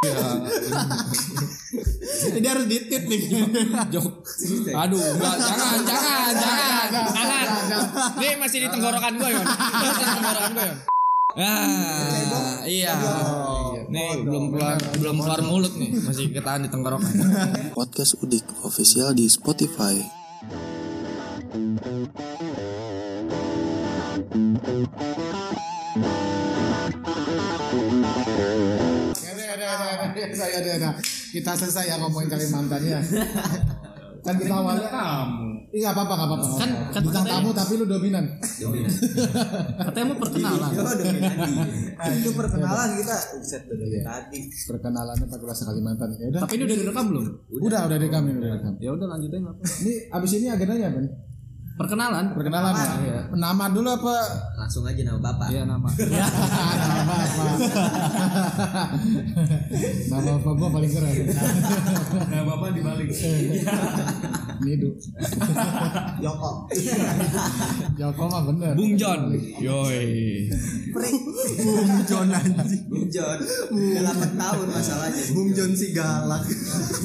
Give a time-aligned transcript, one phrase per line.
[2.32, 3.20] Jadi harus ditit nih.
[3.92, 4.24] Jok.
[4.72, 7.48] Aduh, enggak, jangan, jangan, jangan, jangan.
[8.16, 9.44] Nih masih di tenggorokan gue, Yon.
[9.44, 10.78] Masih di tenggorokan gue, Yon.
[11.36, 12.96] Ah, iya.
[13.92, 17.12] Nih belum keluar belum keluar mulut nih, masih ketahan di tenggorokan.
[17.76, 20.00] Podcast Udik official di Spotify.
[26.00, 26.29] Ya
[30.42, 30.92] udah, udah, udah.
[31.30, 33.00] Kita selesai ya ngomongin Kalimantan ya.
[34.20, 35.48] Kan kita awalnya kamu.
[35.70, 36.44] Iya apa-apa nggak apa-apa.
[36.50, 38.24] Kan- kan Bintang katanya- tamu tapi lu dominan.
[39.80, 40.70] Katanya mau perkenalan.
[40.70, 40.82] Yo.
[41.94, 44.38] Nah, itu perkenalan kita set dari tadi.
[44.66, 46.08] Perkenalannya pakai bahasa Kalimantan.
[46.18, 46.40] Ya udah.
[46.42, 47.24] Tapi ini udah direkam belum?
[47.62, 48.72] Udah, udah direkam ini udah direkam.
[48.76, 49.62] Ya udah lanjutin apa?
[49.62, 51.12] Ini abis ini agendanya apa nih?
[51.80, 52.24] Perkenalan.
[52.36, 52.88] Perkenalan ya.
[53.00, 53.20] Iya.
[53.32, 54.14] Nama dulu apa?
[54.60, 55.48] Langsung aja nama bapak.
[55.48, 55.88] Iya nama.
[56.10, 57.54] Ya, nama apa?
[60.12, 61.16] nama apa gua paling keren.
[62.28, 63.08] Nah, bapak dibalik.
[64.60, 64.90] Nidu.
[66.20, 66.68] Yoko.
[67.96, 68.76] Joko mah bener.
[68.76, 69.32] Bung John.
[69.64, 70.52] Yoi.
[70.92, 72.84] Bung John anjing.
[72.92, 73.40] Bung John.
[73.72, 75.22] Udah 8 tahun masalahnya.
[75.32, 76.44] Bung John si galak.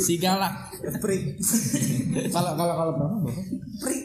[0.04, 0.76] Si galak.
[1.00, 1.40] Prik.
[2.36, 3.48] Kalau kalau kalau berapa bapak?
[3.80, 4.04] Prik.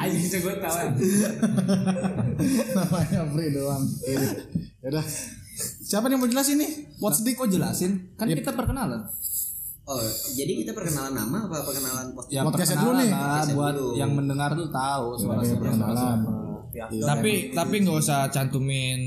[0.00, 0.76] Ayo bisa gue tahu.
[2.76, 3.84] Namanya Pri doang.
[4.82, 5.04] Ya udah.
[5.82, 6.70] Siapa nih yang mau jelasin nih?
[6.98, 8.16] What's the Kok jelasin?
[8.16, 9.04] Kan kita perkenalan.
[9.82, 9.98] Oh,
[10.32, 12.30] jadi kita perkenalan nama apa perkenalan post?
[12.30, 13.10] Ya Podcastnya dulu nih.
[13.10, 13.90] lah, buat dulu.
[13.98, 16.18] yang mendengar tuh tahu suara Iya, perkenalan.
[17.02, 19.00] Tapi tapi nggak usah cantumin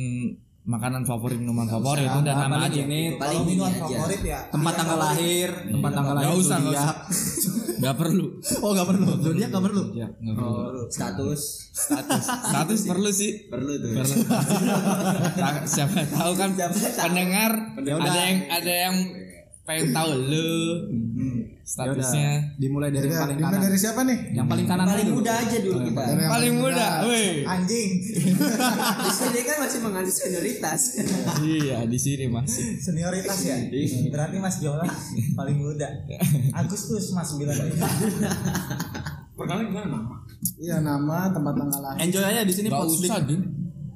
[0.66, 2.10] makanan favorit minuman favorit.
[2.10, 2.82] itu dan nama aja.
[2.82, 3.96] Ini paling ini aja.
[4.26, 4.40] ya.
[4.50, 6.98] Tempat tanggal lahir tempat tanggal lahir Nggak usah nggak zodiak.
[7.06, 7.54] usah.
[7.76, 8.26] Nggak perlu.
[8.64, 9.06] Oh nggak perlu.
[9.20, 9.84] Zodiak nggak perlu.
[9.94, 10.82] ya nggak perlu.
[10.90, 11.42] Status.
[11.76, 12.24] Status.
[12.24, 13.32] Status perlu sih.
[13.52, 13.90] Perlu tuh.
[14.00, 14.16] perlu.
[15.76, 16.50] Siapa tahu kan?
[16.98, 17.92] Pendengar ada
[18.26, 18.96] yang ada yang
[19.66, 20.54] pengen tahu lu.
[21.66, 22.54] Statusnya.
[22.62, 23.58] Dimulai dari yang paling kanan.
[23.58, 24.38] dari siapa nih?
[24.38, 26.02] yang paling kanan Paling muda aja dulu kita.
[26.30, 26.88] Paling muda.
[27.10, 27.90] Weh anjing.
[29.06, 30.82] Di sini kan masih mengandung senioritas.
[31.42, 32.78] iya di sini masih.
[32.78, 33.58] Senioritas ya?
[34.14, 34.86] Berarti Mas Jola
[35.34, 35.90] paling muda.
[36.54, 37.58] Agustus Mas bilang
[39.36, 40.16] Perkenalan gimana nama?
[40.56, 42.00] Iya nama tempat tanggal lahir.
[42.06, 43.20] enjoy aja di sini nggak usah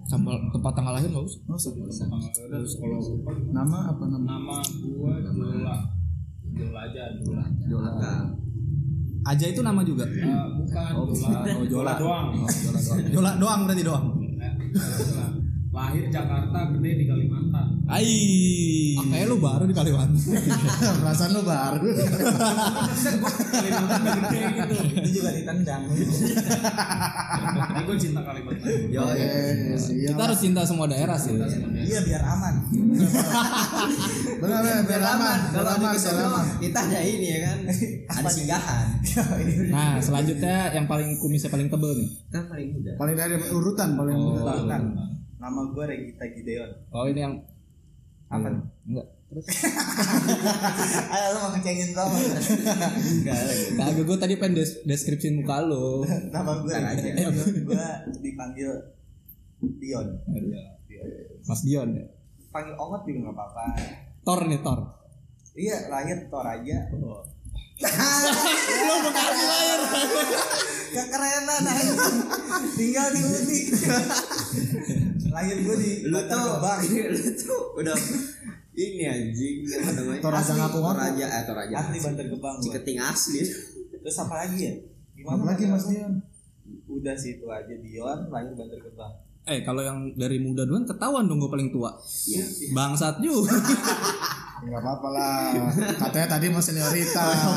[0.09, 2.05] Sampel, tempat tanggal lahir nggak usah Oh, usah.
[2.09, 2.99] Kalau
[3.53, 4.25] Nama apa nama?
[4.25, 5.75] nama gua Jola.
[6.49, 7.03] Jola aja
[7.61, 7.91] Jola.
[7.93, 8.21] Nah,
[9.23, 10.25] aja itu nama juga Eh,
[10.57, 11.39] bukan Jola.
[11.45, 11.93] oh, Jola.
[11.95, 12.27] doang.
[13.07, 15.25] Jola doang berarti doang Eh, Jola.
[15.79, 17.67] Lahir Jakarta, gede di Kalimantan.
[17.87, 18.11] Ai.
[18.99, 20.19] Kayak lu baru di Kalimantan.
[20.99, 21.87] Perasaan lu baru.
[23.47, 24.73] Kalimantan gede gitu.
[24.99, 28.91] itu juga ditendang Ini gue cinta Kalimantan.
[28.91, 29.27] Yo, Oke,
[29.79, 30.19] siap.
[30.19, 31.31] Kita harus cinta semua daerah sih.
[31.79, 32.53] iya biar aman
[34.43, 35.99] Benar benar biar aman, biar Kalau di
[36.67, 37.57] kita ada ini ya kan.
[38.19, 38.85] Ada singgahan.
[39.71, 42.09] Nah, selanjutnya yang paling kumisnya paling tebel nih.
[42.35, 42.91] Kan paling muda.
[42.99, 44.81] Paling dari urutan, paling urutan.
[45.39, 47.35] Nama gue Regita Gideon Oh, ini yang
[48.27, 48.45] apa
[48.83, 49.07] enggak.
[51.09, 52.15] ayo lu mau ngecengin kamu
[53.21, 53.65] Enggak lagi.
[53.75, 56.01] Kagak gue tadi pengen des deskripsiin muka lo.
[56.27, 57.09] nama gue aja.
[57.29, 57.87] gue
[58.19, 58.69] dipanggil
[59.75, 60.07] Dion
[61.41, 62.05] Mas Dion ya.
[62.49, 63.63] panggil Ongot juga nggak apa-apa
[64.21, 64.79] Tor nih, Tor.
[65.53, 67.21] iya lahir Toraja Lo
[69.05, 69.79] bekasi lahir.
[70.89, 71.93] kekerenan aja
[72.73, 73.65] tinggal di Udik
[75.29, 76.79] lahir gue di Lu tuh, Gebang
[77.13, 77.95] lu tuh udah
[78.71, 80.21] ini anjing apa namanya?
[80.21, 80.55] Toraja Asli.
[80.57, 80.95] ngaku-ngaku.
[80.95, 81.73] Toraja, eh Toraja.
[81.77, 82.55] asli Bantar Gebang.
[82.59, 83.39] Ciketing asli.
[83.99, 84.73] terus apa lagi ya
[85.25, 86.13] Apa lagi Mas Dian?
[86.85, 91.37] udah situ aja Dion lahir Bantar Gebang Eh, kalau yang dari muda duluan ketahuan dong
[91.37, 91.89] gue paling tua.
[92.27, 92.45] Iya.
[92.69, 93.49] Bangsat juga.
[94.59, 95.43] Enggak apa-apa lah.
[95.95, 97.37] Katanya tadi mau senioritas.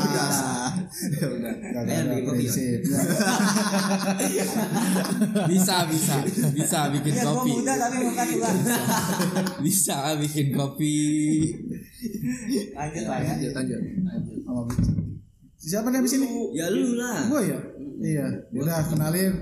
[0.93, 1.53] Ya udah.
[1.57, 2.79] Enggak ada prinsip.
[5.51, 6.15] bisa, bisa.
[6.53, 7.51] Bisa bikin ya kopi.
[7.59, 8.49] muda tapi muka tua
[9.65, 10.97] Bisa bikin kopi.
[12.77, 13.79] lanjut lah ya Lanjut, lanjut.
[14.43, 14.91] Sama Bici.
[15.63, 16.27] Siapa nih abis ini?
[16.53, 17.25] Ya lu lah.
[17.31, 17.59] Gue ya?
[18.03, 18.25] Iya.
[18.51, 19.33] Udah kenalin.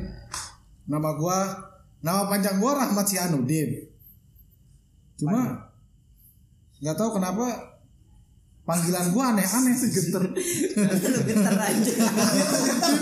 [0.86, 1.38] Nama gua
[2.02, 3.86] nama panjang gua Rahmat Sianudin.
[5.18, 5.71] Cuma
[6.82, 7.72] nggak tahu kenapa
[8.66, 10.24] panggilan gua aneh-aneh geter.
[10.32, 11.94] Lu getar aja.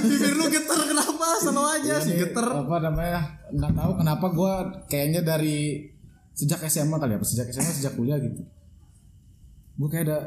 [0.03, 1.25] Bibir lu getar kenapa?
[1.39, 2.47] Selalu aja sih geter.
[2.47, 3.19] Apa namanya?
[3.51, 4.53] Nggak tahu kenapa gua
[4.87, 5.87] kayaknya dari
[6.33, 8.41] sejak SMA kali ya, apa sejak SMA sejak kuliah gitu.
[9.79, 10.19] Gua kayak ada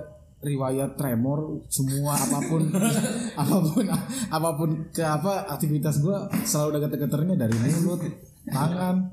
[0.43, 2.67] riwayat tremor semua apa pun
[3.43, 3.87] apa pun
[4.27, 8.03] apa pun ke apa aktivitas gua selalu ada geter-geternya dari mulut
[8.51, 9.07] tangan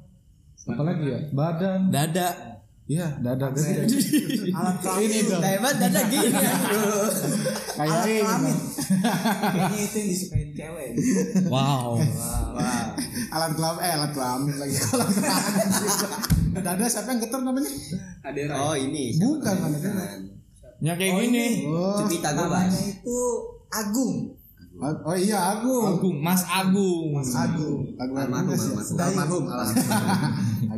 [0.66, 2.59] apalagi ya badan Dada.
[2.90, 3.86] Iya, dada gede.
[4.50, 5.06] Alat kelamin.
[5.06, 5.42] Ini dong.
[5.46, 6.54] Hebat dada gini ya.
[7.70, 8.18] Kayak Alat ini.
[8.18, 8.56] kelamin.
[9.46, 10.90] Kayaknya itu yang disukain cewek.
[11.46, 12.02] Wow.
[13.30, 14.74] Alat kelamin, eh alat kelamin lagi.
[14.90, 15.70] Alat kelamin.
[16.60, 17.70] Dada siapa yang getar namanya?
[18.26, 18.54] Adera.
[18.58, 19.14] Oh ini.
[19.16, 19.70] Bukan, siapa?
[19.70, 20.20] bukan.
[20.82, 21.30] Ya kayak Oh, gini.
[21.30, 21.48] ini.
[21.70, 23.18] Oh, Cepita gue Namanya itu
[23.70, 24.16] Agung.
[24.80, 25.86] oh iya Agung.
[25.94, 27.14] Agung, Mas Agung.
[27.14, 27.86] Mas Agung.
[28.00, 28.98] Agung Almarhum, almarhum.
[28.98, 29.44] Almarhum,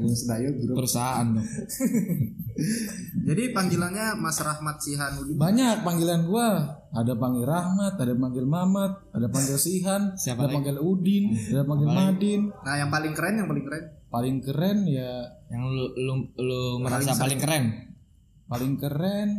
[0.02, 0.76] Agung Sedayu grup.
[0.82, 1.46] Perusahaan dong.
[3.28, 5.38] Jadi panggilannya Mas Rahmat Sihanudin.
[5.38, 6.50] Banyak panggilan gua.
[6.92, 10.56] Ada panggil Rahmat, ada panggil Mamat, ada panggil Sihan, Siapa ada lagi?
[10.60, 12.42] panggil Udin, ada panggil Madin.
[12.52, 13.84] Nah, yang paling keren yang paling keren.
[14.12, 17.64] Paling keren ya Yang lu lu, lu merasa paling keren.
[18.44, 19.30] paling keren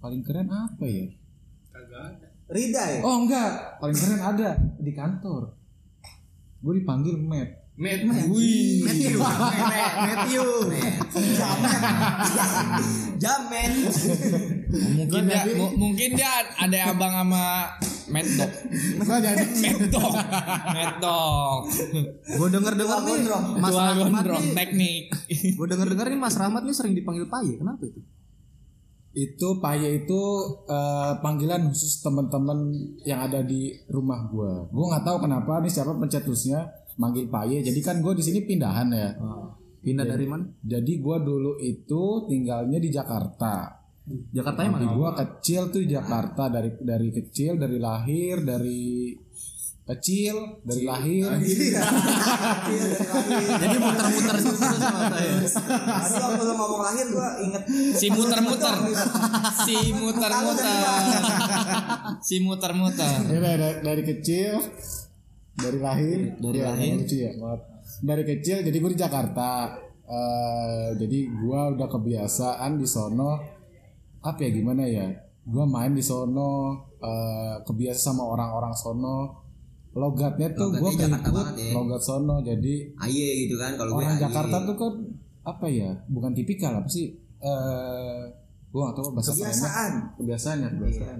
[0.00, 1.04] paling keren apa ya?
[2.44, 3.00] Rida ya?
[3.00, 4.48] Oh enggak, paling keren ada
[4.78, 5.52] di kantor.
[6.60, 7.63] Gue dipanggil Matt.
[7.74, 8.86] Wih.
[8.86, 9.18] Matthew.
[9.18, 10.46] Matthew.
[13.18, 13.70] Jamen.
[14.94, 17.74] Mungkin dia mu- mungkin dia ada abang sama
[18.14, 18.52] Mad Dog.
[18.94, 21.62] Gue Dog.
[22.38, 23.16] Gue denger-denger nih
[23.58, 24.54] Mas Rahmat gondrong nih.
[24.54, 25.04] teknik.
[25.58, 27.58] Gue denger-denger nih Mas Rahmat nih sering dipanggil Paye.
[27.58, 27.98] Kenapa itu?
[29.14, 30.20] itu Paye itu
[30.66, 32.70] eh, panggilan khusus teman-teman
[33.02, 34.66] yang ada di rumah gua.
[34.70, 36.66] Gua nggak tahu kenapa nih siapa pencetusnya
[36.96, 37.62] manggil Paye.
[37.62, 39.10] Jadi kan gue di sini pindahan ya.
[39.84, 40.48] Pindah dari mana?
[40.64, 43.84] Jadi gua dulu itu tinggalnya di Jakarta.
[44.32, 44.96] Jakartanya Tapi mana?
[44.96, 49.12] gua kecil tuh di Jakarta dari dari kecil dari lahir dari
[49.84, 51.36] kecil dari lahir
[53.60, 55.36] Jadi muter-muter terus sama saya.
[55.44, 57.62] Tadi waktu lu ngomong lahir gua inget
[57.92, 58.74] Si muter-muter.
[59.68, 61.04] Si muter-muter.
[62.24, 63.20] Si muter-muter.
[63.28, 64.64] Ya, dari, dari, dari kecil
[65.54, 66.18] dari lahir?
[66.38, 66.92] Dari ya, lahir.
[66.98, 67.30] lucu ya.
[67.38, 67.60] Maaf.
[68.02, 69.50] Dari kecil jadi gue di Jakarta.
[70.04, 73.40] Eh, jadi gue udah kebiasaan di sono
[74.20, 75.08] apa ya gimana ya?
[75.44, 79.44] Gue main di sono eh, kebiasa sama orang-orang sono.
[79.94, 81.70] Logatnya tuh gue ngikut ya.
[81.70, 84.24] logat sono jadi Aye gitu kan kalau gue orang aye.
[84.26, 84.94] Jakarta tuh kan
[85.44, 87.14] apa ya bukan tipikal apa sih?
[87.38, 88.22] Eh
[88.74, 89.92] gue gak tahu bahasa kebiasaan.
[90.18, 91.18] kebiasaannya kebiasaan.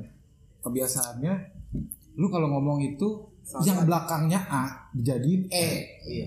[0.66, 1.34] Kebiasaannya
[2.18, 5.68] lu kalau ngomong itu yang belakangnya A dijadiin E
[6.02, 6.26] Iya.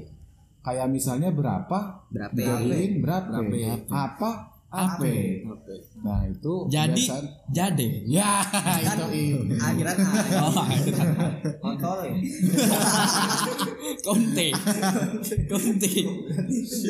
[0.61, 2.33] kayak misalnya berapa Berapa?
[2.33, 3.39] dijadiin berapa,
[3.87, 4.31] apa
[4.67, 4.99] apa
[6.03, 7.07] nah itu Jadi
[7.47, 7.87] jade.
[8.03, 8.43] ya
[8.83, 9.23] itu I.
[9.55, 10.39] Akhiran aye.
[10.43, 10.51] Oh,
[11.63, 12.11] Kontol ya.
[14.03, 14.47] konte.
[15.47, 15.91] Konte.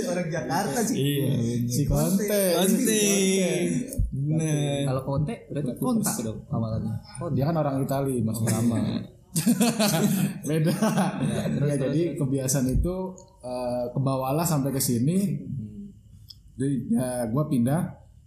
[0.10, 0.98] Orang Jakarta sih.
[0.98, 1.30] Iya.
[1.70, 3.06] si konte Konte.
[4.10, 4.90] Bener.
[4.90, 6.98] Kalau konte berarti kontak dong amalannya.
[7.32, 9.06] dia kan orang Itali mas lama
[10.50, 10.76] beda.
[11.68, 12.96] Ya, jadi kebiasaan itu
[13.44, 15.38] eh, kebawalah sampai ke sini.
[16.58, 17.82] Jadi ya, gue pindah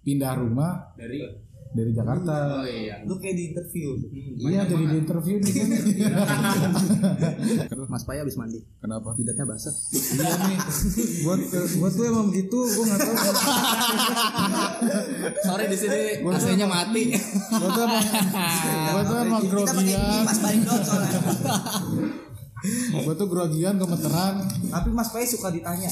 [0.05, 0.95] pindah rumah.
[0.97, 2.99] Dari dari Jakarta Oh iya.
[3.05, 3.95] Lu kayak di interview.
[4.41, 5.77] iya jadi di interview di sini
[7.87, 8.59] Mas Paye habis mandi.
[8.77, 9.71] kenapa Jidatnya basah.
[9.93, 10.59] iya nih
[11.23, 11.39] buat
[11.79, 13.15] buat tuh emang begitu gue nggak tahu
[15.45, 17.03] Sorry di sini AC-nya mati.
[17.13, 18.05] gue tuh emang
[18.91, 21.21] gue tuh emang grogian kipas balik dong soalnya.
[22.93, 24.35] gue tuh grogian gemeteran
[24.69, 25.91] Tapi Mas Pai suka ditanya.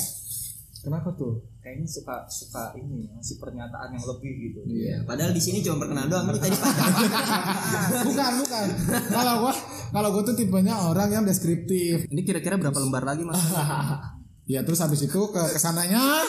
[0.82, 4.60] Kenapa tuh Kayaknya suka suka ini ngasih pernyataan yang lebih gitu.
[4.64, 5.04] Iya.
[5.04, 6.24] Padahal di sini cuma perkenalan doang.
[6.32, 6.56] Ini tadi
[8.08, 8.66] bukan bukan
[9.12, 9.54] kalau gua
[9.92, 13.36] kalau gua tuh tipenya orang yang deskriptif Ini kira-kira berapa lembar lagi Mas?
[14.52, 16.24] ya terus habis itu ke ke sananya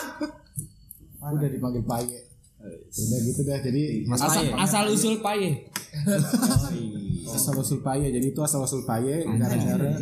[1.23, 2.28] udah dipanggil paye
[2.59, 4.51] udah gitu deh jadi Mas Asal, Paye.
[4.59, 5.49] asal usul paye.
[7.25, 9.95] asal usul paye jadi itu asal usul paye gara-gara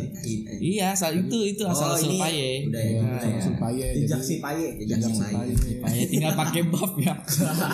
[0.58, 2.48] Iya, asal itu itu asal Oh usul ini paye.
[2.66, 3.02] udah ya.
[3.14, 4.66] asal usul paye jadi Jejak si Paye.
[4.76, 5.52] Jejak si paye.
[5.78, 7.14] Paye tinggal pakai buff ya.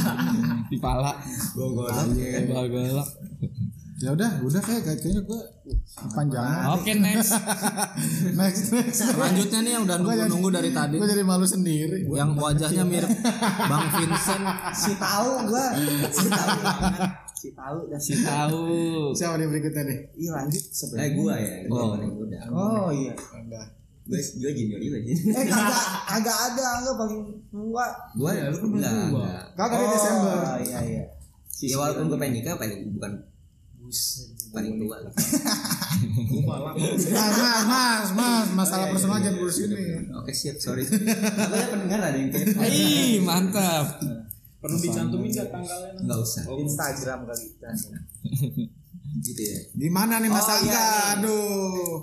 [0.70, 1.16] Di pala.
[1.54, 2.42] Gogolok kan.
[2.44, 3.08] Golok.
[4.04, 5.40] Ya udah udah kayak kayaknya gua
[6.10, 7.32] panjang Oke, next.
[8.38, 10.96] next next Selanjutnya nih yang udah nunggu-nunggu dari tadi.
[10.96, 13.08] gua jadi malu sendiri Yang wajahnya mirip
[13.64, 14.44] Bang Vincent.
[14.74, 15.66] Si tahu gua.
[16.10, 16.58] Si tahu.
[17.34, 17.98] Si tahu dah.
[17.98, 18.64] Si tahu.
[19.12, 21.10] siapa nih berikutnya nih Iya lanjut Eh sebenarnya.
[21.14, 21.54] gua ya.
[21.64, 21.88] Gua Oh.
[21.96, 22.38] paling muda.
[22.50, 23.12] Oh iya.
[24.04, 25.16] Gue gue junior juga sih.
[25.32, 27.86] Eh kagak kagak ada enggak paling tua.
[28.12, 28.92] Gua ya lu kan enggak.
[29.08, 29.42] enggak.
[29.56, 31.04] kagak di Desember Oh iya iya.
[31.64, 33.12] Ya walaupun gue pengen nikah pengen bukan
[34.50, 35.12] paling tua lah.
[36.48, 40.84] mas mas mas mas masalah personal jangan ngurus ini Oke siap sorry.
[40.86, 43.98] Pendengar ada yang kayak Ih, mantap.
[44.58, 45.92] Perlu dicantumin gak tanggalnya?
[46.00, 46.42] Enggak usah.
[46.48, 47.46] Instagram kali.
[49.14, 49.58] Gitu ya.
[49.78, 51.12] gimana nih mas Oh, iya, Angga iya.
[51.16, 51.96] aduh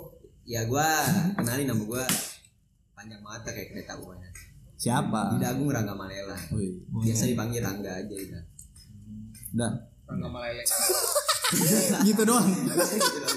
[0.48, 0.88] Ya gua
[1.36, 2.06] kenalin nama gua
[2.96, 4.30] panjang banget kayak kereta pokoknya.
[4.76, 5.36] Siapa?
[5.36, 6.34] Di Dagung Rangga Malela.
[6.90, 8.44] Biasa dipanggil Rangga aja udah.
[9.54, 9.72] Udah.
[10.08, 10.64] Rangga Malele.
[12.08, 12.48] Gitu doang.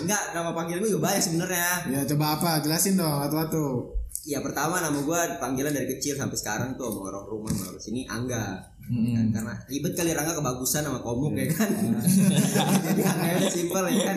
[0.04, 1.68] Enggak, nama panggilan gue juga banyak sebenarnya.
[1.90, 2.50] Ya coba apa?
[2.62, 3.64] Jelasin dong satu-satu.
[4.24, 8.08] Ya pertama nama gue panggilan dari kecil sampai sekarang tuh sama orang rumah orang sini
[8.08, 8.73] Angga.
[8.84, 11.72] Kan, karena ribet kali Rangga kebagusan sama komuk ya kan.
[11.72, 14.16] Jadi Angga udah simpel ya kan.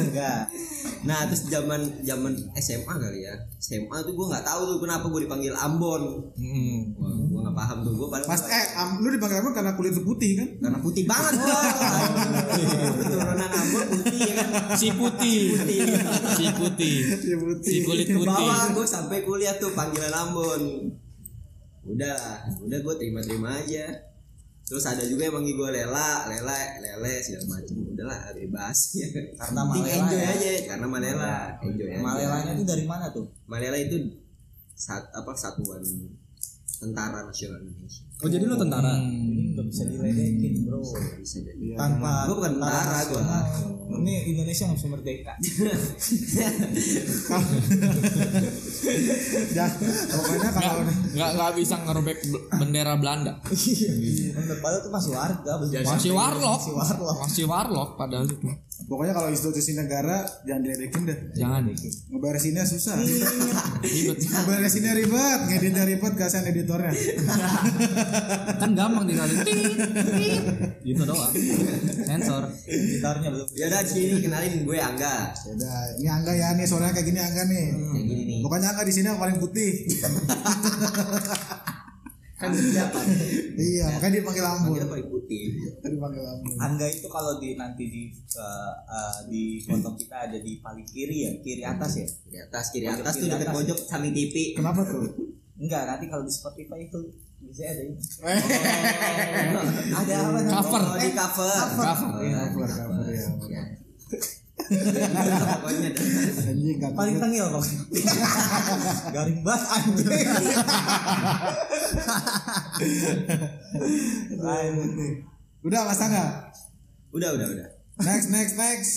[0.00, 0.32] Angga.
[1.04, 3.36] Nah terus zaman zaman SMA kali ya.
[3.60, 6.32] SMA tuh gue nggak tahu tuh kenapa gue dipanggil Ambon.
[6.32, 6.96] Hmm.
[6.96, 9.92] Wah, gue nggak paham tuh gue paling Pas eh am, lu dipanggil apa karena kulit
[10.00, 10.48] lu putih kan?
[10.64, 11.60] karena putih banget gue.
[13.04, 14.48] Keturunan Ambon putih ya kan.
[14.80, 15.40] Si putih.
[15.60, 16.96] Si putih.
[17.20, 17.68] Iya putih.
[17.68, 18.32] Si kulit putih.
[18.32, 20.88] Bawa gue sampai kuliah tuh panggilan Ambon.
[21.84, 24.10] Udah, udah gue terima-terima aja.
[24.70, 27.74] Terus ada juga yang manggil gue Lela, Lela, Lele segala macam.
[27.90, 29.08] Udahlah bebas ya.
[29.34, 30.30] Karena Malela enjoy ya.
[30.30, 32.02] aja karena Malela, enjoy aja.
[32.06, 33.26] Malelanya itu dari mana tuh?
[33.50, 33.96] Malela itu
[34.78, 35.82] sat, apa satuan
[36.80, 38.02] tentara nasional Indonesia.
[38.24, 38.96] Oh jadi lu tentara?
[38.96, 40.80] Ini nggak bisa diledekin bro.
[41.20, 41.76] Bisa jadi.
[41.76, 43.44] Tanpa Gua bukan tentara, nasional,
[44.00, 45.32] Ini Indonesia nggak bisa merdeka.
[49.50, 49.66] Ya,
[50.10, 50.82] pokoknya kalau
[51.14, 52.18] Nggak nggak bisa ngerobek
[52.58, 53.32] bendera Belanda.
[54.36, 55.50] Menurut padahal tuh masih warga.
[55.60, 56.60] Masih warlock.
[56.60, 57.16] Masih warlock.
[57.26, 58.36] Masih warlock padahal itu.
[58.90, 61.18] Pokoknya kalau institusi negara jangan diledekin dah.
[61.38, 61.70] Jangan.
[62.10, 62.98] Ngeberesinnya susah.
[62.98, 64.18] Ribet.
[64.18, 66.90] Ngeberesinnya ribet, ngeditnya ribet, kasihan editornya.
[68.58, 69.30] Kan gampang tinggal
[70.82, 71.30] gitu doang.
[72.02, 72.50] Sensor.
[72.66, 73.46] Gitarnya belum.
[73.54, 75.38] Ya udah sini kenalin gue Angga.
[75.38, 77.66] Ya udah, ini Angga ya nih, suaranya kayak gini Angga nih.
[77.70, 78.38] Kayak gini nih.
[78.42, 79.86] Pokoknya Angga di sini yang paling putih.
[82.40, 82.96] Kan siapa?
[83.68, 84.72] iya, makanya dipanggil Ambon.
[84.80, 85.44] Kita putih.
[85.84, 86.56] Dipanggil Ambon.
[86.56, 91.28] Angga itu kalau di nanti di eh, eh, di foto kita ada di paling kiri
[91.28, 92.06] ya, kiri atas ya.
[92.08, 93.56] Kiri atas, kiri Pojok atas tuh kiri deket atas.
[93.60, 94.34] pojok samping TV.
[94.56, 95.04] Kenapa tuh?
[95.60, 97.00] Enggak, nanti kalau di Spotify itu
[97.40, 97.96] bisa ada ini.
[98.24, 98.40] Eh,
[99.92, 100.40] Ada apa?
[100.48, 100.80] Cover.
[100.80, 101.52] Oh, di cover.
[101.52, 101.84] Cover.
[101.84, 103.24] cover, cover ya.
[103.36, 103.69] Pokoknya dah.
[106.46, 107.64] Anjing nggak Paling tengil kok.
[109.10, 110.06] Garing banget anjing.
[114.38, 114.72] Lain.
[115.66, 116.24] Udah Mas Angga.
[117.10, 117.68] Udah, udah, udah.
[118.00, 118.92] Next, next, next.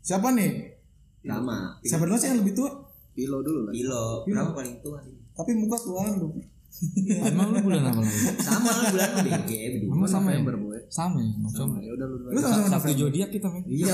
[0.00, 0.80] Siapa nih?
[1.20, 1.76] Sama.
[1.84, 2.72] Siapa dulu sih yang lebih tua?
[3.12, 3.72] Pilo dulu lah.
[3.76, 4.24] Pilo.
[4.24, 5.12] Berapa paling tua sih?
[5.36, 6.32] Tapi muka tuaan lu.
[7.28, 8.20] Emang lu bulan apa lagi?
[8.40, 10.08] Sama bulan lu BG berdua.
[10.08, 10.40] Sama ya?
[10.40, 10.67] boy.
[10.88, 11.32] Sama ya.
[11.52, 11.76] Sama.
[11.84, 12.16] Ya udah lu.
[12.32, 13.62] Lu sama-sama Satu zodiak kita men.
[13.68, 13.92] Iya.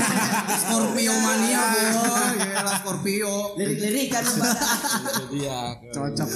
[0.66, 1.62] Scorpio mania
[1.94, 2.34] boy.
[2.42, 3.34] Gila Scorpio.
[3.54, 4.24] Lirik-lirik kan.
[4.26, 5.76] Zodiak.
[5.94, 6.28] Cocok.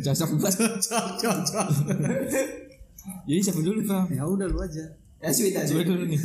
[0.00, 0.56] Cocok banget.
[0.88, 1.68] Cocok, cocok.
[3.28, 4.08] Jadi siapa dulu Kang?
[4.08, 4.84] Ya udah lu aja.
[5.22, 5.68] Ya sweet aja.
[5.68, 6.18] Coba dulu nih.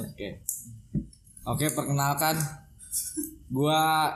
[0.00, 0.28] Oke.
[1.44, 2.40] Oke, perkenalkan.
[3.52, 4.10] Gua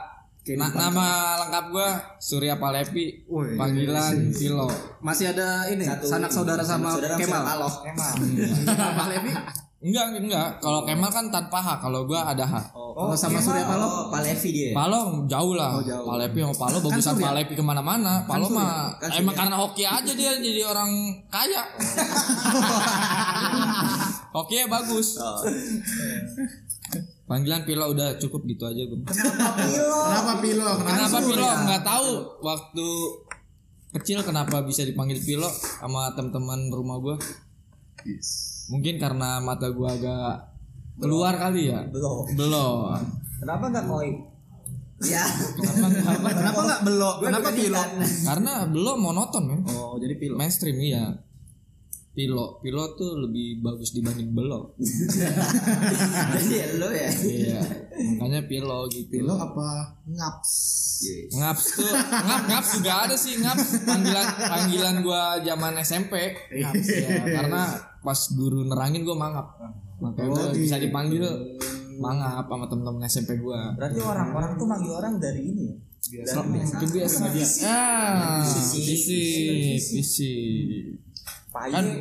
[0.55, 1.07] na- nama
[1.45, 3.59] lengkap gua Surya Palepi, Woi.
[3.59, 4.71] panggilan Pilo.
[5.03, 7.43] Masih ada ini Satu sanak saudara sama saudara Kemal.
[7.85, 8.15] Emang.
[8.69, 9.33] Pak Levi.
[9.79, 10.59] Enggak, enggak.
[10.59, 12.55] Kalau Kemal kan tanpa H, kalau gua ada H.
[12.75, 13.87] Oh, sama Surya Paloh.
[13.87, 14.71] Oh, Palevi dia.
[14.75, 15.79] Palo jauh lah.
[15.79, 17.31] Palepi sama Palo bagusan Surya.
[17.31, 18.27] Palepi ke mana-mana.
[18.27, 20.91] Palo mah Kan emang karena hoki aja dia jadi orang
[21.31, 21.63] kaya.
[24.35, 25.17] Hoki bagus.
[27.29, 28.97] Panggilan Pilo udah cukup gitu aja gue.
[29.05, 30.81] Kenapa Pilo?
[30.81, 31.17] Kenapa?
[31.21, 31.45] Pilo?
[31.45, 32.09] Nggak tahu
[32.41, 32.87] waktu
[33.93, 35.45] kecil kenapa bisa dipanggil Pilo
[35.77, 37.15] sama teman-teman rumah gua.
[38.73, 40.57] Mungkin karena mata gua agak
[40.97, 41.85] keluar kali ya.
[41.93, 42.25] Belum.
[42.33, 42.97] Belum.
[43.45, 44.09] Kenapa enggak koi?
[45.05, 45.21] Ya.
[45.53, 46.27] Kenapa kenapa?
[46.33, 47.15] Kenapa enggak belok?
[47.21, 47.83] Kenapa Pilo?
[48.25, 49.61] Karena belum monoton men.
[49.69, 50.33] Oh, jadi Pilo.
[50.33, 51.13] Mainstream iya.
[52.19, 54.75] Pilo, Pilo tuh lebih bagus dibanding belok.
[56.35, 57.07] Jadi lo ya.
[57.23, 57.63] iya.
[58.19, 59.07] Makanya Pilo gitu.
[59.07, 59.95] Pilo apa?
[60.03, 60.51] Ngaps.
[61.31, 67.23] Ngaps tuh ngap ngaps juga ada sih ngaps panggilan panggilan gua zaman SMP ngaps ya
[67.39, 67.61] karena
[68.03, 69.47] pas guru nerangin gua mangap
[70.03, 71.23] makanya gua bisa dipanggil
[72.03, 75.71] mangap sama temen-temen SMP gua Berarti orang-orang tuh manggil orang dari ini
[76.11, 76.43] ya.
[76.43, 77.23] mungkin biasa
[77.63, 78.79] ah visi
[79.95, 80.33] visi
[81.49, 81.71] Paye.
[81.71, 81.97] Kan-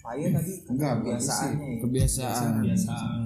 [0.00, 1.66] Paye tadi Enggak, kebiasaannya.
[1.66, 1.78] ya.
[1.82, 3.20] kebiasaan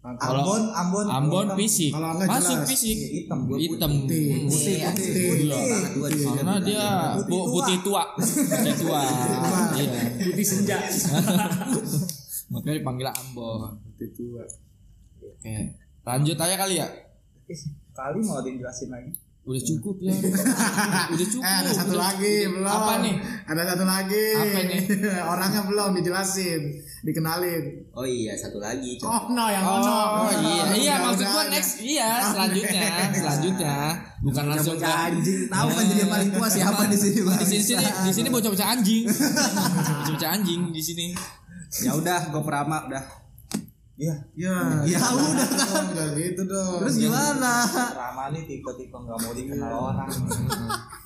[0.00, 1.58] Kalau- Ambon, Ambon, Ambon hitam.
[1.60, 2.68] fisik masuk jelas.
[2.72, 3.38] fisik Iya, hitam.
[3.52, 4.88] hitam Putih, putih, Iya.
[4.90, 5.28] putih.
[5.44, 6.30] Iya.
[6.34, 6.86] Karena dia
[7.20, 9.00] bu- putih tua putih tua
[9.76, 10.80] iya Putih senja.
[12.50, 14.40] makanya dipanggil Ambon Putih tua.
[15.20, 15.56] Oke,
[16.02, 16.88] lanjut aja kali ya.
[17.92, 19.12] Kali mau ada yang jelasin lagi.
[19.50, 20.14] Udah cukup ya.
[21.18, 21.42] Udah cukup.
[21.42, 22.70] Eh ada satu Udah- lagi belum.
[22.70, 23.14] Apa nih?
[23.50, 24.26] Ada satu lagi.
[24.38, 24.80] Apa nih?
[25.34, 26.60] Orangnya belum dijelasin,
[27.02, 27.62] dikenalin.
[27.90, 28.94] Oh iya satu lagi.
[28.94, 29.10] Cok.
[29.10, 29.98] Oh no yang ono.
[30.22, 33.76] Oh iya, iya Udah, maksud gua next iya selanjutnya, selanjutnya
[34.20, 37.46] bukan langsung ke anjing tahu kan jadi yang paling tua siapa di sini bang di
[37.48, 39.04] sini sini di sini bocah-bocah anjing.
[39.10, 41.06] Bocah-bocah anjing di sini.
[41.82, 43.19] Ya udah, gue perama udah.
[44.00, 44.16] Iya.
[44.32, 44.56] Ya,
[44.88, 45.48] Ya udah.
[45.92, 46.80] Udah gitu dong.
[46.80, 50.08] terus gimana Perama nih tipe-tipe nggak mau dikenal orang.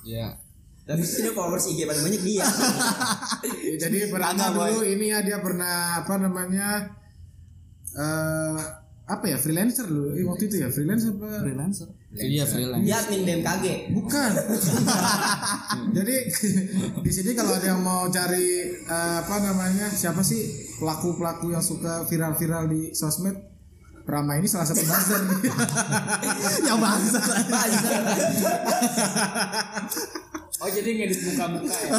[0.07, 0.39] Ya.
[0.85, 2.45] Tapi di sini followers IG paling banyak dia.
[3.65, 6.87] Ya, jadi pernah dulu ini ya dia pernah apa namanya
[7.97, 8.59] eh
[9.05, 12.85] apa ya freelancer dulu eh, waktu itu ya freelance apa freelancer Iya freelance.
[12.87, 13.65] Dia admin BMKG.
[13.91, 14.31] bukan
[15.97, 16.15] jadi
[17.03, 20.47] di sini kalau ada yang mau cari eh, apa namanya siapa sih
[20.79, 23.35] pelaku pelaku yang suka viral-viral di sosmed
[24.05, 25.17] Prama ini salah satu buzzer
[26.69, 27.19] yang bangsa
[30.63, 31.91] Oh jadi ngedit muka-muka ya.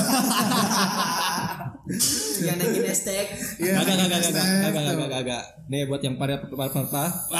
[2.43, 3.27] Yang naikin hashtag.
[3.63, 4.91] Iya, Kagak kagak kagak hashtag kagak tuh.
[4.91, 5.45] kagak kagak.
[5.67, 7.07] Nih buat yang para para para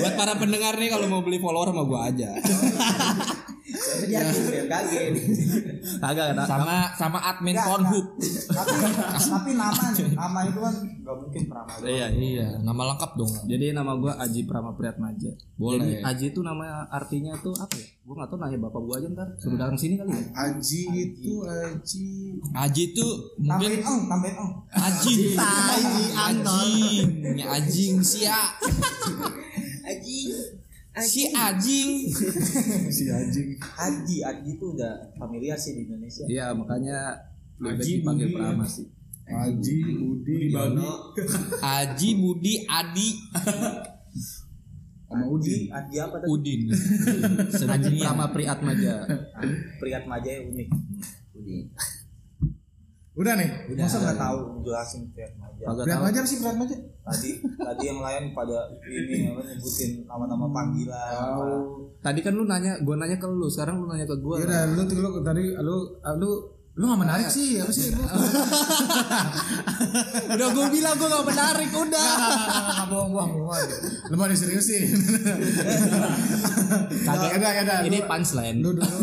[0.00, 2.36] buat para pendengar nih kalau mau beli follower sama gua aja.
[4.04, 4.92] Dia admin BMKG.
[5.98, 8.06] Kagak sama sama admin Pornhub.
[8.48, 8.74] tapi
[9.32, 11.70] tapi nama nih, nama itu kan nggak mungkin perama.
[11.82, 13.32] Iya iya, nama lengkap dong.
[13.44, 15.78] jadi nama gua Aji Prama Priatmaja Boleh.
[15.82, 19.08] jadi Aji itu nama artinya tuh apa ya gua nggak tahu nanya bapak gua aja
[19.10, 22.08] ntar suruh datang sini kali ya Aji itu Aji
[22.52, 24.52] Aji tuh mungkin Tambahin ong, tambahin ong.
[24.70, 25.14] Aji.
[25.34, 28.38] Tai, Anjing, Ini anjing sia.
[30.92, 31.08] Aji.
[31.08, 31.90] Si anjing.
[32.96, 36.28] si Aji Aji, Aji itu udah familiar sih di Indonesia.
[36.28, 37.16] iya makanya
[37.56, 38.36] Aji dipanggil Budi.
[38.36, 38.86] Prama sih
[39.24, 41.16] Aji Budi Dono.
[41.64, 43.08] Aji Budi Adi
[45.08, 46.28] sama Udi Aji apa tadi?
[46.28, 46.60] Udin.
[46.72, 48.94] Aji Sebenarnya Prama Priatmaja
[49.80, 50.68] Priat Maja yang unik.
[51.36, 51.56] Udi.
[53.12, 54.38] Udah nih Masa nggak tahu?
[54.64, 55.62] Jelasin Priat Maja?
[55.68, 56.08] Kagak Berat tahu.
[56.08, 61.12] Aja sih berat aja Tadi tadi yang lain pada ini apa nyebutin nama-nama panggilan.
[61.12, 61.44] apa.
[61.98, 64.38] tadi kan lu nanya gua nanya ke lu sekarang lu nanya ke gua.
[64.38, 66.30] Ya udah lu tuh lu tadi lu lu
[66.72, 68.00] lu gak menarik sih apa sih lu?
[70.32, 72.10] Udah gua bilang gua gak menarik udah.
[72.88, 73.68] Bohong bohong bohong.
[74.08, 74.88] Lu mau diseriusin?
[77.06, 77.30] Kagak.
[77.34, 78.62] udah ya udah ini punchline.
[78.62, 78.98] lu dulu.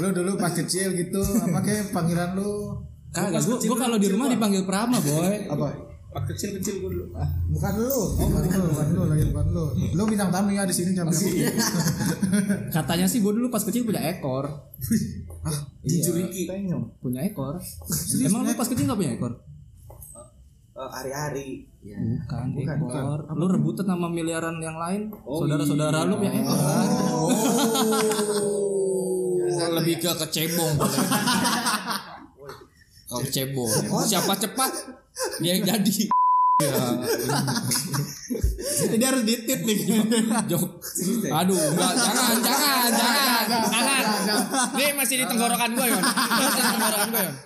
[0.00, 2.74] Lu dulu pas kecil gitu apa kayak panggilan lu
[3.14, 5.46] kagak gua, gua kalau di rumah dipanggil Prama, boy.
[5.54, 5.68] apa?
[6.14, 7.10] Pas kecil-kecil gue dulu.
[7.50, 7.90] bukan lu.
[7.90, 9.64] Oh bukan lu bukan lu lagi bukan lu.
[9.98, 11.10] Lu bintang tamu ya di sini jam
[12.74, 14.46] katanya sih gua dulu pas kecil punya ekor.
[15.82, 16.46] Jijuriki
[17.02, 17.58] punya ekor.
[18.22, 19.42] Emang lu pas kecil gak punya ekor?
[20.74, 21.70] Eh, hari-hari.
[21.82, 23.18] bukan, ekor.
[23.34, 25.10] lu rebutan sama miliaran yang lain?
[25.22, 26.58] Saudara-saudara lu punya ekor.
[26.58, 26.88] Kan?
[29.82, 30.78] Lebih ke kecebong.
[33.14, 33.70] Kalau kecebong.
[34.10, 34.70] Siapa cepat
[35.38, 36.10] dia yang jadi.
[38.90, 39.78] jadi harus ditit nih
[40.50, 40.82] Jok.
[41.30, 44.02] Aduh, enggak, jangan, jangan, jangan, jangan.
[44.74, 46.02] Nih masih di tenggorokan gue, Yon.
[46.02, 47.36] Masih di tenggorokan gue, Yon.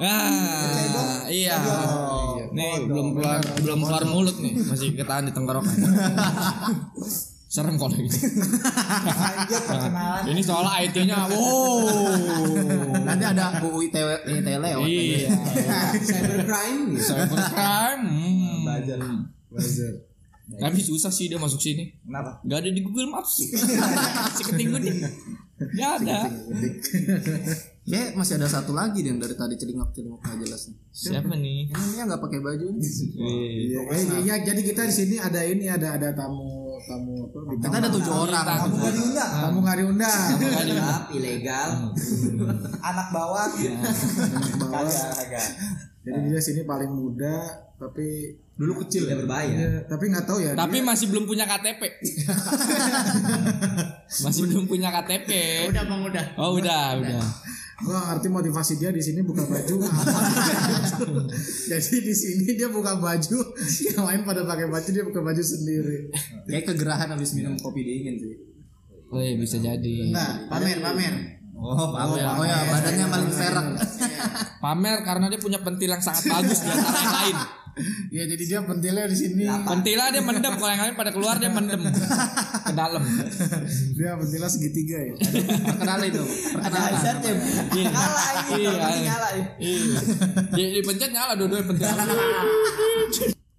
[0.00, 1.60] Ah, iya.
[2.56, 5.76] Nih belum keluar belum keluar mulut nih, masih ketahan di tenggorokan.
[7.50, 7.92] Serem kalau.
[9.90, 11.26] Nah, ini soal IT-nya.
[11.34, 12.59] Wow.
[13.30, 15.30] Ada UU ITW ITW lewat Iya.
[15.96, 16.84] Cybercrime.
[16.96, 18.04] Cybercrime.
[18.04, 19.18] Hmm.
[19.48, 19.94] buzzer
[20.50, 21.94] Tapi susah sih dia masuk sini.
[22.02, 22.42] Kenapa?
[22.42, 23.38] Gak ada di Google Maps.
[23.38, 24.80] si keting gue
[25.70, 26.26] Gak ada.
[27.82, 31.68] ya masih ada satu lagi yang dari tadi celingak celingak nggak jelas nih Siapa nih?
[31.68, 35.66] ini dia nggak pakai baju nih Iya, eh, iya, jadi kita di sini ada ini
[35.66, 39.30] ada ada tamu tamu apa kita ada tujuh orang Tamu Nggak diundang.
[39.36, 40.20] tamu nggak diundang
[41.10, 41.68] ilegal.
[42.80, 43.46] Anak bawah.
[43.50, 45.46] Kagak, kagak.
[46.00, 47.44] jadi dia sini paling muda
[47.76, 49.50] tapi dulu kecil Tidak berbahaya.
[49.50, 51.80] Iya, tapi nggak tahu ya Tapi dia- masih belum punya KTP.
[54.20, 55.30] masih belum punya KTP.
[55.68, 56.24] Udah bang udah.
[56.36, 57.20] Oh udah, udah.
[57.80, 59.74] Gua ngerti motivasi dia di sini buka baju.
[61.70, 63.38] Jadi di sini dia buka baju
[63.90, 66.12] yang lain pada pakai baju dia buka baju sendiri.
[66.48, 68.34] Kayak kegerahan habis minum kopi dingin sih.
[69.10, 70.14] Oh iya bisa jadi.
[70.14, 71.14] nah pamer pamer.
[71.56, 72.24] Oh pamer.
[72.24, 73.66] Oh ya badannya paling serak
[74.64, 77.36] Pamer karena dia punya pentil yang sangat bagus di antara yang lain.
[78.16, 81.50] ya jadi dia pentilnya di sini Pentilnya dia mendem, kalau yang lain pada keluar dia
[81.50, 81.80] mendem
[82.68, 83.02] ke dalam.
[83.96, 86.22] dia pentilnya segitiga ya perkenalan itu
[86.54, 87.32] perkenalan Hazardnya
[87.90, 88.62] kalah ini.
[88.62, 88.72] Iya.
[88.72, 89.30] Ini kalah.
[89.58, 89.98] Iya.
[90.54, 91.86] Di, dipencet nyala dua-duanya pentil.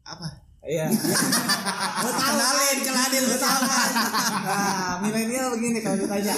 [0.01, 0.27] apa
[0.61, 0.85] Iya.
[0.93, 2.77] Tahu kenalin,
[3.33, 3.91] tahu kan.
[4.45, 6.37] Nah, milenial begini kalau ditanya?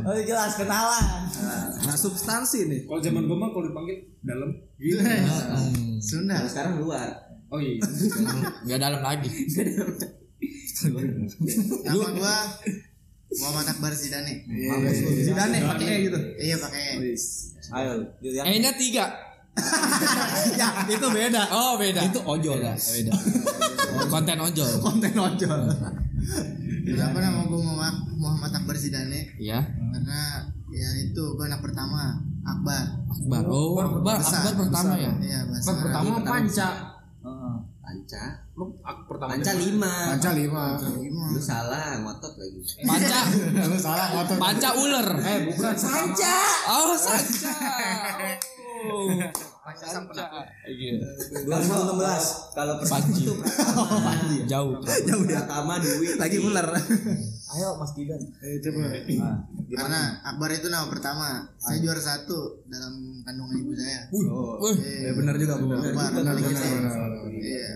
[0.00, 1.04] Oh jelas kenalan.
[1.96, 2.80] Nah substansi nih.
[2.84, 5.00] Kalau zaman gue mah kalau dipanggil dalam gitu.
[6.04, 6.44] Sunda.
[6.44, 7.08] Kalau sekarang luar.
[7.48, 7.80] Oh iya.
[8.68, 9.32] Nggak dalam lagi.
[11.88, 12.36] Nama gua
[13.32, 14.44] Muhammad Akbar Zidane.
[15.24, 16.20] Zidane pakai gitu.
[16.36, 17.16] Iya pakai.
[17.72, 18.44] Ayo, dilihat.
[18.44, 19.16] E-nya tiga.
[20.60, 21.48] ya itu beda.
[21.48, 22.12] Oh beda.
[22.12, 22.60] Itu ojol.
[22.60, 22.76] Beda.
[22.76, 23.12] beda.
[24.12, 24.68] Konten ojol.
[24.84, 25.64] Konten ojol.
[26.84, 29.32] Kenapa nama Muhammad, Muhammad Akbar Zidane?
[29.40, 29.64] Iya.
[29.64, 32.84] Karena ya itu gua anak pertama Akbar.
[33.10, 33.42] Akbar.
[33.50, 34.22] Oh, Akbar.
[34.22, 35.02] Besar, Akbar pertama besar.
[35.02, 35.12] ya.
[35.18, 36.24] Iya, Pas pertama Arab.
[36.24, 36.68] panca.
[37.82, 38.22] Panca.
[38.54, 39.30] Lu ak pertama.
[39.34, 39.92] Panca lima.
[40.14, 40.64] Panca lima.
[41.26, 42.58] Lu salah, ngotot lagi.
[42.82, 43.18] Panca.
[43.70, 44.38] Lu salah ngotot.
[44.38, 45.08] Panca ular.
[45.22, 46.36] Eh bukan sanca.
[46.70, 47.50] Oh, sanca.
[48.86, 49.10] Oh.
[49.66, 50.46] Panca sang penakut.
[50.66, 51.02] Iya.
[51.50, 54.10] 2016 kalau pertama pertama.
[54.46, 54.72] Jauh.
[55.10, 56.14] Jauh Pertama duit.
[56.14, 56.66] Lagi ular.
[57.46, 58.18] Ayo Mas Didan.
[58.42, 58.90] Eh, coba.
[59.72, 61.46] Karena Akbar itu nama pertama.
[61.56, 62.34] Saya juara satu
[62.66, 64.10] dalam kandungan ibu saya.
[64.10, 64.26] Wih,
[64.76, 65.70] Iya, benar juga, Bu.
[65.70, 66.10] Akbar.
[66.12, 67.10] Benar, benar, benar.
[67.30, 67.70] Iya.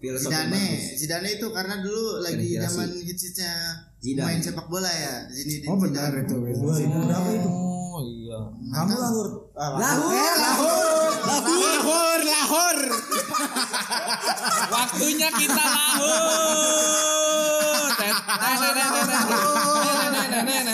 [0.00, 0.64] Zidane.
[0.96, 3.52] Zidane itu karena dulu lagi zaman hitsnya
[4.00, 4.24] Zidane.
[4.24, 5.28] main sepak bola ya.
[5.28, 6.24] Zinedine Oh benar Zidane.
[6.24, 6.36] itu.
[6.40, 7.50] Berapa itu?
[7.52, 8.38] Oh iya.
[8.72, 9.28] Kamu lahur.
[9.52, 11.12] Ah, lahur.
[11.20, 12.76] Lahor, lahor.
[14.72, 17.19] Waktunya kita lahur.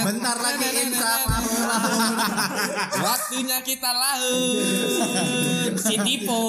[0.07, 1.21] Bentar lagi imsak
[2.97, 5.73] Waktunya kita lahir.
[5.77, 6.43] Si Tipo.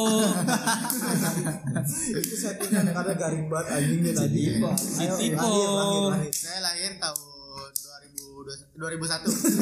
[2.11, 4.43] Itu settingan karena garing banget anjingnya tadi.
[4.59, 4.67] Tipo.
[4.67, 6.31] lahir, lahir, lahir.
[6.31, 6.87] Saya lahir tahun 2002
[8.77, 9.25] 2001.
[9.25, 9.57] 2001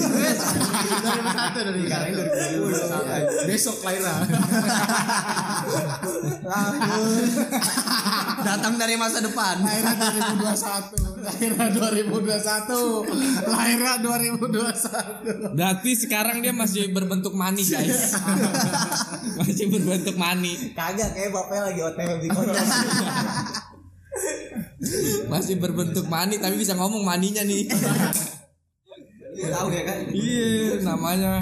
[1.64, 3.48] 2001.
[3.48, 4.28] Besok Laira.
[8.44, 9.64] Datang dari masa depan.
[9.64, 11.16] Laira 2021.
[11.24, 13.48] Laira 2021.
[13.48, 15.56] Laira 2021.
[15.56, 18.20] Berarti sekarang dia masih berbentuk mani guys.
[19.40, 20.76] masih berbentuk mani.
[20.76, 22.68] Kagak kayak bapaknya lagi OTW di kontes.
[25.28, 27.68] Masih berbentuk mani tapi bisa ngomong maninya nih.
[29.56, 30.00] Tahu ya kan?
[30.12, 30.48] Iya,
[30.84, 31.34] namanya.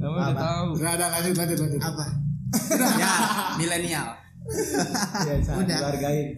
[0.00, 0.68] Namanya udah tahu.
[0.80, 1.80] Enggak ada lanjut lanjut lanjut.
[1.84, 2.06] Apa?
[3.02, 3.12] ya,
[3.60, 4.08] milenial.
[4.48, 5.66] Biasa Udah.
[5.68, 6.28] dihargain.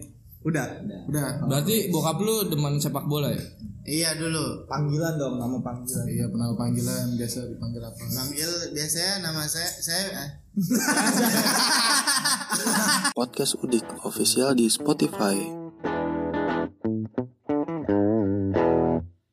[0.43, 0.65] Udah.
[1.07, 1.27] Udah.
[1.47, 3.43] Berarti bokap lu demen sepak bola ya?
[3.81, 4.65] Iya dulu.
[4.69, 6.05] Panggilan dong, nama panggilan.
[6.05, 7.97] Iya pernah panggilan biasa dipanggil apa?
[7.97, 10.29] Panggil biasanya nama saya saya eh,
[13.17, 15.60] Podcast Udik official di Spotify.